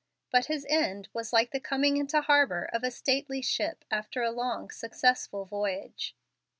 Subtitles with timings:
[0.31, 4.31] But his end was like the coming into harbor of a stately ship after a
[4.31, 6.15] long, successful voyage.